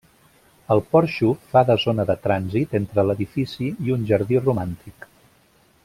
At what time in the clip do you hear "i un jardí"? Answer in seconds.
3.89-4.41